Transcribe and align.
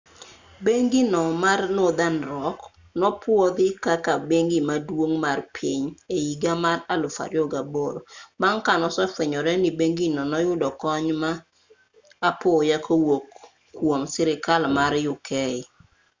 bengi 0.65 1.01
no 1.13 1.23
mar 1.43 1.59
northern 1.77 2.19
rock 2.33 2.57
nopwodhi 2.99 3.67
kaka 3.85 4.13
bengi 4.29 4.59
maduong' 4.69 5.17
mar 5.25 5.39
piny 5.55 5.83
e 6.15 6.15
higa 6.25 6.53
mar 6.65 6.79
2008 6.89 7.97
bang' 8.41 8.61
ka 8.65 8.73
nosefwenyore 8.81 9.53
ni 9.63 9.69
bengino 9.79 10.21
noyudo 10.31 10.69
kony 10.81 11.07
ma 11.21 11.31
apoya 12.29 12.77
kowuok 12.85 13.25
kwom 13.77 14.01
sirkal 14.13 14.61
mar 14.77 14.93
uk 15.13 15.27